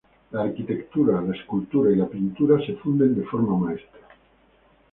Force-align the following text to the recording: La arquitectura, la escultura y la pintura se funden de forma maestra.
La 0.31 0.41
arquitectura, 0.41 1.21
la 1.21 1.35
escultura 1.35 1.91
y 1.91 1.95
la 1.95 2.07
pintura 2.09 2.57
se 2.65 2.73
funden 2.77 3.13
de 3.15 3.21
forma 3.23 3.55
maestra. 3.55 3.99